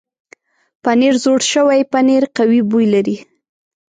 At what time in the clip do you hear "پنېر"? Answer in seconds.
0.83-1.15, 1.91-2.23